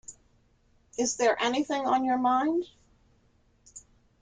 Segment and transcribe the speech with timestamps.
[0.97, 2.65] Is there anything on your mind?